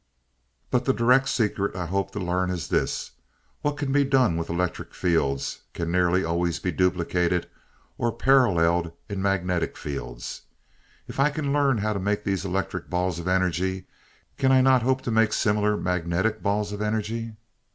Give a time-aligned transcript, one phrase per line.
[0.71, 3.11] But the direct secret I hope to learn is in this:
[3.61, 7.47] What can be done with electric fields can nearly always be duplicated,
[7.99, 10.41] or paralleled in magnetic fields.
[11.07, 13.85] If I can learn how to make these electric balls of energy,
[14.39, 17.33] can I not hope to make similar magnetic balls of energy?"